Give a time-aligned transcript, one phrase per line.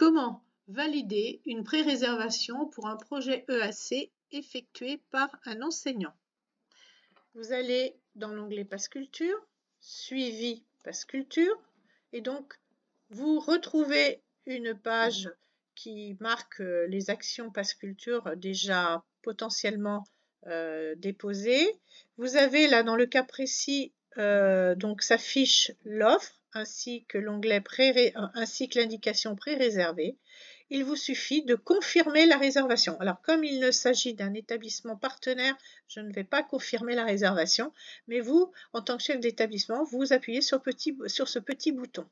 [0.00, 6.14] Comment valider une pré-réservation pour un projet EAC effectué par un enseignant?
[7.34, 9.36] Vous allez dans l'onglet Passe Culture,
[9.78, 11.54] Suivi Passe Culture,
[12.14, 12.54] et donc
[13.10, 15.30] vous retrouvez une page
[15.74, 20.04] qui marque euh, les actions Passe Culture déjà potentiellement
[20.46, 21.78] euh, déposées.
[22.16, 27.62] Vous avez là dans le cas précis, euh, donc s'affiche l'offre ainsi que l'onglet
[28.34, 30.16] ainsi que l'indication pré-réservée.
[30.70, 32.98] Il vous suffit de confirmer la réservation.
[33.00, 35.56] Alors comme il ne s'agit d'un établissement partenaire,
[35.88, 37.72] je ne vais pas confirmer la réservation,
[38.06, 40.60] mais vous, en tant que chef d'établissement, vous appuyez sur
[41.28, 42.06] ce petit bouton.